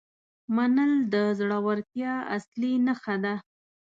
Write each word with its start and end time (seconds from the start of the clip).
منل 0.55 0.91
د 1.13 1.15
زړورتیا 1.39 2.13
اصلي 2.37 2.73
نښه 2.85 3.15
ده. 3.23 3.35